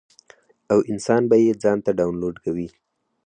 او 0.71 0.79
انسان 0.91 1.21
به 1.29 1.35
ئې 1.43 1.51
ځان 1.63 1.77
ته 1.85 1.91
ډاونلوډ 1.97 2.35
کوي- 2.45 2.67